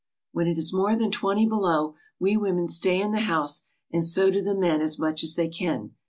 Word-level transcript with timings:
"When 0.31 0.47
it 0.47 0.57
is 0.57 0.73
more 0.73 0.95
than 0.95 1.11
twenty 1.11 1.45
below 1.45 1.93
we 2.19 2.35
women 2.35 2.67
stay 2.67 2.99
in 2.99 3.11
the 3.11 3.19
house 3.19 3.61
and 3.91 4.03
so 4.03 4.31
do 4.31 4.41
the 4.41 4.55
men 4.55 4.81
as 4.81 4.97
much 4.97 5.21
as 5.21 5.35
they 5.35 5.47
can. 5.47 5.93